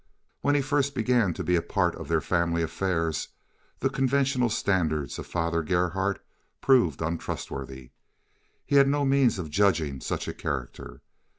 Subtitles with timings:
[0.41, 3.27] When he first began to be a part of their family affairs
[3.81, 6.25] the conventional standards of Father Gerhardt
[6.59, 7.91] proved untrustworthy.
[8.65, 11.01] He had no means of judging such a character.